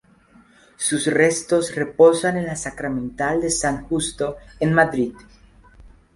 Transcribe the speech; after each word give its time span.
Sus 0.77 1.05
restos 1.05 1.75
reposan 1.75 2.35
en 2.35 2.47
la 2.47 2.55
Sacramental 2.55 3.39
de 3.39 3.51
San 3.51 3.83
Justo 3.83 4.35
en 4.59 4.73
Madrid. 4.73 5.13